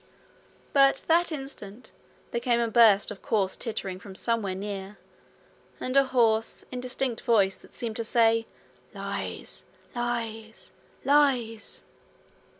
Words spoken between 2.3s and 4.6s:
there came a burst of coarse tittering from somewhere